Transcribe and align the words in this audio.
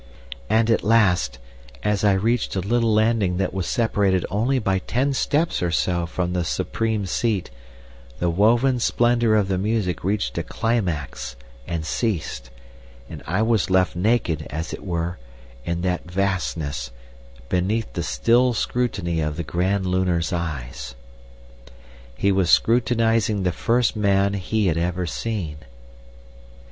And 0.49 0.71
at 0.71 0.81
last, 0.83 1.37
as 1.83 2.03
I 2.03 2.13
reached 2.13 2.55
a 2.55 2.59
little 2.59 2.91
landing 2.91 3.37
that 3.37 3.53
was 3.53 3.67
separated 3.67 4.25
only 4.31 4.57
by 4.57 4.79
ten 4.79 5.13
steps 5.13 5.61
or 5.61 5.69
so 5.69 6.07
from 6.07 6.33
the 6.33 6.43
supreme 6.43 7.05
seat, 7.05 7.51
the 8.17 8.27
woven 8.31 8.79
splendour 8.79 9.35
of 9.35 9.47
the 9.47 9.59
music 9.59 10.03
reached 10.03 10.39
a 10.39 10.43
climax 10.43 11.35
and 11.67 11.85
ceased, 11.85 12.49
and 13.11 13.21
I 13.27 13.43
was 13.43 13.69
left 13.69 13.95
naked, 13.95 14.47
as 14.49 14.73
it 14.73 14.83
were, 14.83 15.19
in 15.65 15.81
that 15.83 16.09
vastness, 16.09 16.89
beneath 17.47 17.93
the 17.93 18.01
still 18.01 18.55
scrutiny 18.55 19.19
of 19.21 19.37
the 19.37 19.43
Grand 19.43 19.85
Lunar's 19.85 20.33
eyes. 20.33 20.95
"He 22.15 22.31
was 22.31 22.49
scrutinising 22.49 23.43
the 23.43 23.51
first 23.51 23.95
man 23.95 24.33
he 24.33 24.65
had 24.65 24.77
ever 24.79 25.05
seen.... 25.05 25.57